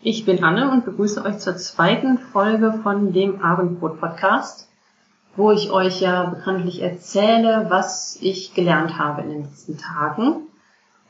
[0.00, 4.68] Ich bin Anne und begrüße euch zur zweiten Folge von dem Abendbrot-Podcast,
[5.34, 10.46] wo ich euch ja bekanntlich erzähle, was ich gelernt habe in den letzten Tagen.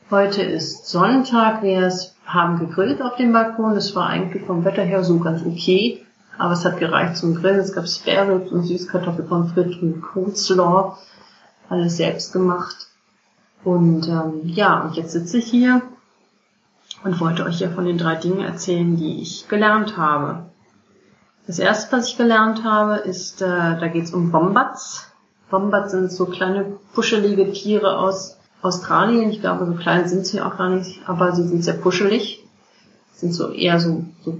[0.09, 1.93] Heute ist Sonntag, wir
[2.25, 3.75] haben gegrillt auf dem Balkon.
[3.75, 6.03] Das war eigentlich vom Wetter her so ganz okay,
[6.39, 7.59] aber es hat gereicht zum Grillen.
[7.59, 10.97] Es gab Spare und Süßkartoffelpommes frites und Coleslaw,
[11.69, 12.87] alles selbst gemacht.
[13.63, 15.83] Und ähm, ja, und jetzt sitze ich hier
[17.03, 20.49] und wollte euch ja von den drei Dingen erzählen, die ich gelernt habe.
[21.47, 25.11] Das erste, was ich gelernt habe, ist, äh, da geht es um Wombats.
[25.49, 29.31] Wombats sind so kleine puschelige Tiere aus Australien.
[29.31, 32.45] Ich glaube, so klein sind sie auch gar nicht, aber sie sind sehr puschelig.
[33.15, 34.39] Sind so eher so, so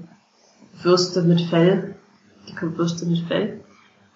[0.84, 1.96] Würste mit Fell,
[2.48, 3.62] dicke Würste mit Fell.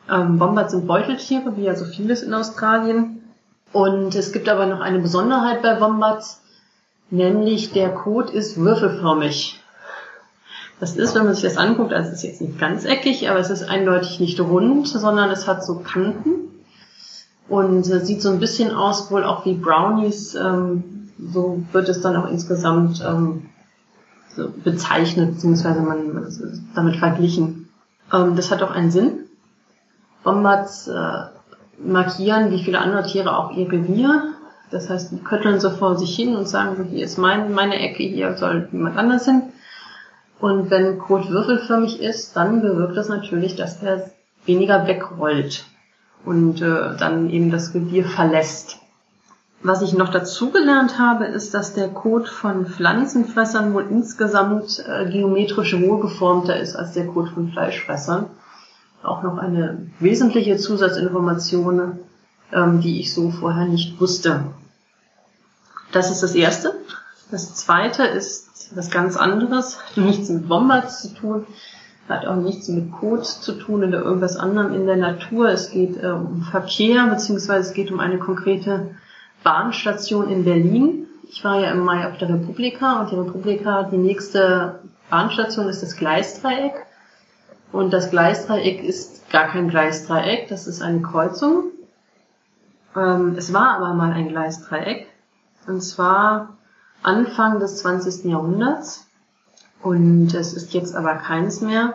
[0.10, 3.24] Ähm, Wombats sind Beuteltiere, wie ja so vieles in Australien.
[3.72, 6.43] Und es gibt aber noch eine Besonderheit bei Wombats,
[7.14, 9.60] nämlich der Kot ist würfelförmig.
[10.80, 13.40] Das ist, wenn man sich das anguckt, also es ist jetzt nicht ganz eckig, aber
[13.40, 16.50] es ist eindeutig nicht rund, sondern es hat so Kanten
[17.48, 20.36] und äh, sieht so ein bisschen aus, wohl auch wie Brownies.
[20.36, 23.50] Ähm, so wird es dann auch insgesamt ähm,
[24.36, 26.28] so bezeichnet, beziehungsweise man,
[26.76, 27.70] damit verglichen.
[28.12, 29.20] Ähm, das hat auch einen Sinn.
[30.24, 31.26] Wombats äh,
[31.78, 34.33] markieren, wie viele andere Tiere, auch ihr Revier.
[34.74, 37.80] Das heißt, die kötteln so vor sich hin und sagen, so, hier ist mein, meine
[37.80, 39.44] Ecke, hier soll jemand anders hin.
[40.40, 44.12] Und wenn Kot würfelförmig ist, dann bewirkt das natürlich, dass er
[44.46, 45.66] weniger wegrollt
[46.26, 48.80] und äh, dann eben das Revier verlässt.
[49.62, 55.10] Was ich noch dazu gelernt habe, ist, dass der Kot von Pflanzenfressern wohl insgesamt äh,
[55.10, 58.26] geometrisch wohlgeformter ist als der Kot von Fleischfressern
[59.04, 62.00] auch noch eine wesentliche Zusatzinformation,
[62.52, 64.46] ähm, die ich so vorher nicht wusste.
[65.94, 66.74] Das ist das Erste.
[67.32, 71.46] Das Zweite ist was ganz anderes, hat nichts mit Wombats zu tun,
[72.10, 75.50] hat auch nichts mit Kot zu tun oder irgendwas anderem in der Natur.
[75.50, 78.96] Es geht äh, um Verkehr, beziehungsweise es geht um eine konkrete
[79.44, 81.08] Bahnstation in Berlin.
[81.30, 84.80] Ich war ja im Mai auf der Republika und die Republika, die nächste
[85.10, 86.74] Bahnstation ist das Gleisdreieck.
[87.72, 91.72] Und das Gleisdreieck ist gar kein Gleisdreieck, das ist eine Kreuzung.
[92.96, 95.08] Ähm, es war aber mal ein Gleisdreieck.
[95.68, 96.58] Und zwar
[97.02, 98.26] Anfang des 20.
[98.26, 99.08] Jahrhunderts.
[99.82, 101.94] Und es ist jetzt aber keins mehr,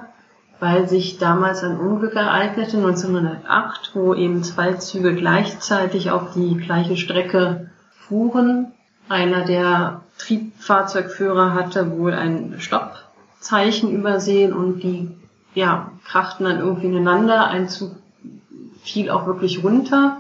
[0.61, 6.97] weil sich damals ein Unglück ereignete, 1908, wo eben zwei Züge gleichzeitig auf die gleiche
[6.97, 7.71] Strecke
[8.07, 8.73] fuhren.
[9.09, 15.17] Einer der Triebfahrzeugführer hatte wohl ein Stoppzeichen übersehen und die
[15.55, 17.49] ja, krachten dann irgendwie ineinander.
[17.49, 17.93] Ein Zug
[18.83, 20.19] fiel auch wirklich runter.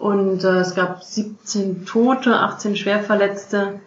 [0.00, 3.80] Und äh, es gab 17 Tote, 18 Schwerverletzte.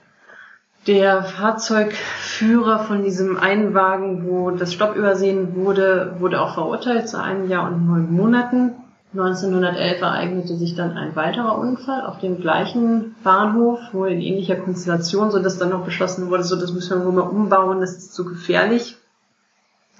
[0.85, 7.19] Der Fahrzeugführer von diesem einen Wagen, wo das Stopp übersehen wurde, wurde auch verurteilt zu
[7.19, 8.73] einem Jahr und neun Monaten.
[9.13, 15.31] 1911 ereignete sich dann ein weiterer Unfall auf dem gleichen Bahnhof, wohl in ähnlicher Konstellation,
[15.31, 18.13] so dass dann noch beschlossen wurde, so das müssen wir wohl mal umbauen, das ist
[18.13, 18.97] zu gefährlich.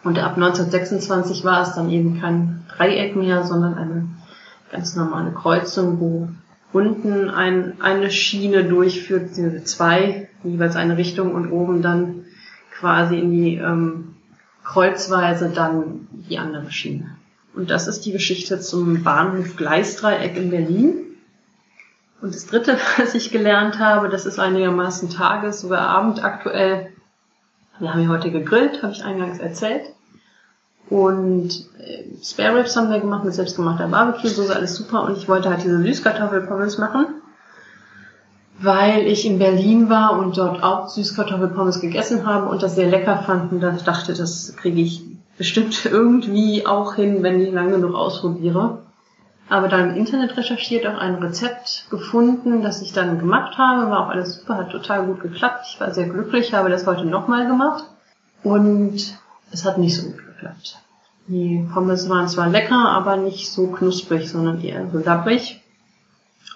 [0.04, 4.10] Und ab 1926 war es dann eben kein Dreieck mehr, sondern eine
[4.74, 6.30] ganz normale Kreuzung, wo
[6.74, 9.36] unten ein, eine Schiene durchführt,
[9.66, 12.26] zwei, jeweils eine Richtung und oben dann
[12.72, 14.16] quasi in die ähm,
[14.64, 17.16] Kreuzweise dann die andere Schiene.
[17.54, 20.96] Und das ist die Geschichte zum Bahnhof Gleisdreieck in Berlin.
[22.20, 26.92] Und das dritte, was ich gelernt habe, das ist einigermaßen tages- oder abendaktuell.
[27.78, 29.84] Wir haben ja heute gegrillt, habe ich eingangs erzählt.
[30.90, 31.50] Und
[31.80, 35.04] äh, Spare Ribs haben wir gemacht mit selbstgemachter Barbecue-Soße, alles super.
[35.04, 37.08] Und ich wollte halt diese Süßkartoffelpommes machen,
[38.60, 43.18] weil ich in Berlin war und dort auch Süßkartoffelpommes gegessen habe und das sehr lecker
[43.18, 43.52] fand.
[43.52, 45.04] Und da dachte, das kriege ich
[45.38, 48.80] bestimmt irgendwie auch hin, wenn ich lange genug ausprobiere.
[49.50, 53.90] Aber dann im Internet recherchiert, auch ein Rezept gefunden, das ich dann gemacht habe.
[53.92, 55.66] War auch alles super, hat total gut geklappt.
[55.70, 57.84] Ich war sehr glücklich, habe das heute nochmal gemacht.
[58.44, 59.18] Und
[59.52, 60.78] es hat nicht so gut geklappt.
[61.28, 65.62] Die Pommes waren zwar lecker, aber nicht so knusprig, sondern eher so labbrig.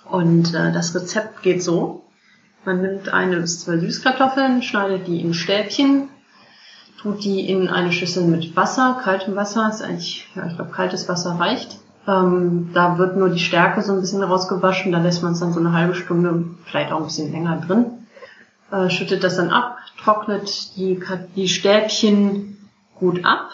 [0.10, 2.04] Und äh, das Rezept geht so.
[2.66, 6.10] Man nimmt eine bis zwei Süßkartoffeln, schneidet die in Stäbchen,
[7.01, 11.07] tut die in eine Schüssel mit Wasser, kaltem Wasser, ist eigentlich, ja, ich glaube, kaltes
[11.07, 11.80] Wasser reicht.
[12.06, 15.54] Ähm, da wird nur die Stärke so ein bisschen rausgewaschen, da lässt man es dann
[15.54, 17.86] so eine halbe Stunde, vielleicht auch ein bisschen länger drin.
[18.72, 21.01] Äh, schüttet das dann ab, trocknet die,
[21.38, 22.57] die Stäbchen
[23.00, 23.50] gut ab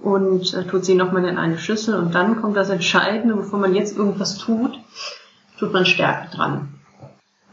[0.00, 3.74] und äh, tut sie nochmal in eine Schüssel und dann kommt das Entscheidende, bevor man
[3.74, 4.78] jetzt irgendwas tut,
[5.58, 6.74] tut man Stärke dran.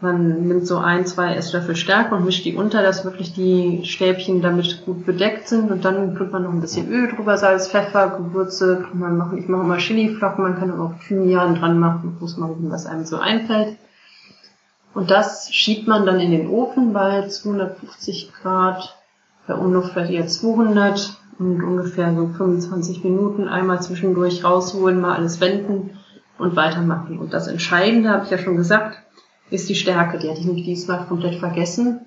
[0.01, 4.41] Man nimmt so ein, zwei Esslöffel Stärke und mischt die unter, dass wirklich die Stäbchen
[4.41, 5.69] damit gut bedeckt sind.
[5.69, 8.88] Und dann tut man noch ein bisschen Öl drüber, Salz, Pfeffer, Gewürze.
[8.93, 9.38] Man machen.
[9.38, 13.05] Ich mache immer Chiliflocken, man kann auch Thymian dran machen, muss man gucken, was einem
[13.05, 13.77] so einfällt.
[14.95, 18.97] Und das schiebt man dann in den Ofen bei 250 Grad,
[19.45, 25.41] bei Umluft vielleicht eher 200 und ungefähr so 25 Minuten einmal zwischendurch rausholen, mal alles
[25.41, 25.97] wenden
[26.38, 27.17] und weitermachen.
[27.17, 28.99] Und das Entscheidende, habe ich ja schon gesagt,
[29.49, 30.19] ist die Stärke.
[30.19, 32.01] Die hatte ich nämlich diesmal komplett vergessen.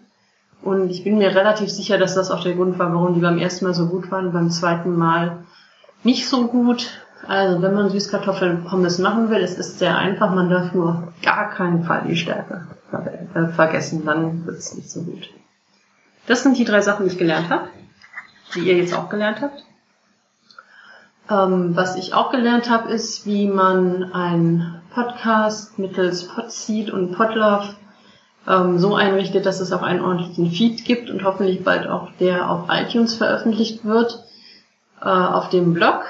[0.62, 3.38] Und ich bin mir relativ sicher, dass das auch der Grund war, warum die beim
[3.38, 5.44] ersten Mal so gut waren beim zweiten Mal
[6.04, 6.90] nicht so gut.
[7.26, 10.32] Also wenn man Süßkartoffeln Pommes machen will, es ist sehr einfach.
[10.32, 12.68] Man darf nur gar keinen Fall die Stärke
[13.34, 14.04] äh, vergessen.
[14.06, 15.28] Dann wird es nicht so gut.
[16.26, 17.68] Das sind die drei Sachen, die ich gelernt habe,
[18.54, 19.64] die ihr jetzt auch gelernt habt.
[21.30, 27.74] Ähm, was ich auch gelernt habe, ist, wie man ein Podcast mittels Podseed und Podlove
[28.46, 32.50] ähm, so einrichtet, dass es auch einen ordentlichen Feed gibt und hoffentlich bald auch der
[32.50, 34.22] auf iTunes veröffentlicht wird.
[35.00, 36.04] Äh, auf dem Blog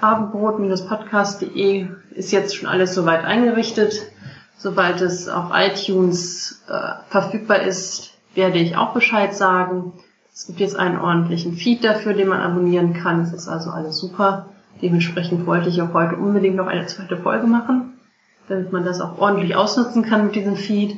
[0.00, 4.02] abendbrot-podcast.de ist jetzt schon alles soweit eingerichtet.
[4.56, 9.94] Sobald es auf iTunes äh, verfügbar ist, werde ich auch Bescheid sagen.
[10.38, 13.22] Es gibt jetzt einen ordentlichen Feed dafür, den man abonnieren kann.
[13.22, 14.46] Es ist also alles super.
[14.80, 17.98] Dementsprechend wollte ich auch heute unbedingt noch eine zweite Folge machen
[18.48, 20.96] damit man das auch ordentlich ausnutzen kann mit diesem Feed.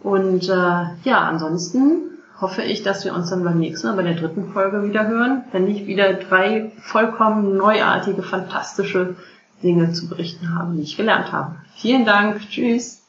[0.00, 2.10] Und äh, ja, ansonsten
[2.40, 5.44] hoffe ich, dass wir uns dann beim nächsten Mal bei der dritten Folge wieder hören,
[5.52, 9.16] wenn ich wieder drei vollkommen neuartige, fantastische
[9.62, 11.56] Dinge zu berichten habe, die ich gelernt habe.
[11.76, 12.40] Vielen Dank.
[12.50, 13.03] Tschüss.